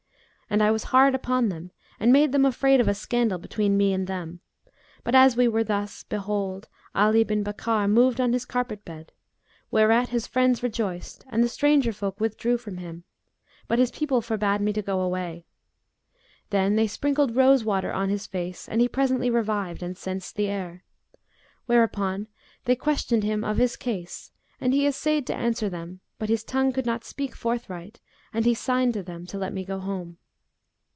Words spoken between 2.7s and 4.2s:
of a scandal between me and